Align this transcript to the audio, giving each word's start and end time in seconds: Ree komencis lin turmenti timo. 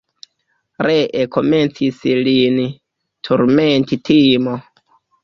Ree 0.85 1.19
komencis 1.35 1.99
lin 2.29 2.57
turmenti 3.29 4.01
timo. 4.11 4.57